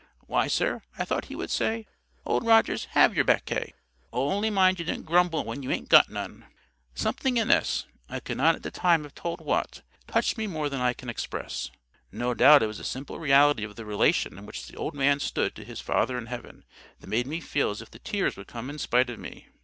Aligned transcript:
"Why, 0.25 0.47
sir, 0.47 0.81
I 0.97 1.05
thought 1.05 1.25
He 1.25 1.35
would 1.35 1.51
say, 1.51 1.85
'Old 2.25 2.43
Rogers, 2.43 2.85
have 2.95 3.15
yer 3.15 3.23
baccay; 3.23 3.75
only 4.11 4.49
mind 4.49 4.79
ye 4.79 4.85
don't 4.87 5.05
grumble 5.05 5.43
when 5.43 5.61
you 5.61 5.69
'aint 5.69 5.89
got 5.89 6.09
none.'" 6.09 6.47
Something 6.95 7.37
in 7.37 7.49
this—I 7.49 8.19
could 8.19 8.37
not 8.37 8.55
at 8.55 8.63
the 8.63 8.71
time 8.71 9.03
have 9.03 9.13
told 9.13 9.41
what—touched 9.41 10.39
me 10.39 10.47
more 10.47 10.69
than 10.69 10.81
I 10.81 10.93
can 10.93 11.07
express. 11.07 11.69
No 12.11 12.33
doubt 12.33 12.63
it 12.63 12.67
was 12.67 12.79
the 12.79 12.83
simple 12.83 13.19
reality 13.19 13.63
of 13.63 13.75
the 13.75 13.85
relation 13.85 14.39
in 14.39 14.47
which 14.47 14.65
the 14.67 14.75
old 14.75 14.95
man 14.95 15.19
stood 15.19 15.53
to 15.53 15.63
his 15.63 15.81
Father 15.81 16.17
in 16.17 16.25
heaven 16.25 16.65
that 16.99 17.05
made 17.07 17.27
me 17.27 17.39
feel 17.39 17.69
as 17.69 17.83
if 17.83 17.91
the 17.91 17.99
tears 17.99 18.35
would 18.37 18.47
come 18.47 18.71
in 18.71 18.79
spite 18.79 19.11
of 19.11 19.19
me. 19.19 19.49